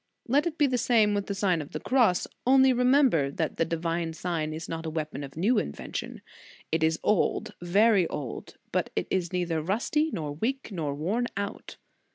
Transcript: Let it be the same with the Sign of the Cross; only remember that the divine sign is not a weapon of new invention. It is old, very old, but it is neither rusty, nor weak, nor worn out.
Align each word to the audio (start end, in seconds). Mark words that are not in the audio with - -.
Let 0.27 0.47
it 0.47 0.57
be 0.57 0.65
the 0.65 0.79
same 0.79 1.13
with 1.13 1.27
the 1.27 1.35
Sign 1.35 1.61
of 1.61 1.73
the 1.73 1.79
Cross; 1.79 2.25
only 2.47 2.73
remember 2.73 3.29
that 3.29 3.57
the 3.57 3.65
divine 3.65 4.13
sign 4.13 4.51
is 4.51 4.67
not 4.67 4.87
a 4.87 4.89
weapon 4.89 5.23
of 5.23 5.37
new 5.37 5.59
invention. 5.59 6.21
It 6.71 6.81
is 6.81 6.97
old, 7.03 7.53
very 7.61 8.07
old, 8.07 8.57
but 8.71 8.89
it 8.95 9.05
is 9.11 9.31
neither 9.31 9.61
rusty, 9.61 10.09
nor 10.11 10.31
weak, 10.31 10.69
nor 10.71 10.95
worn 10.95 11.27
out. 11.37 11.75